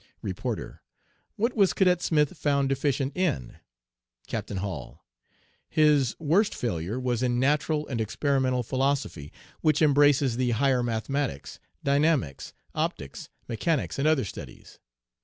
[0.23, 0.81] "REPORTER
[1.35, 3.57] 'What was Cadet Smith found deficient in?'
[4.25, 5.05] "CAPTAIN HALL
[5.69, 12.51] 'HIS worst failure was in natural and experimental philosophy, which embraces the higher mathematics, dynamics,
[12.73, 14.79] optics, mechanics, and other studies.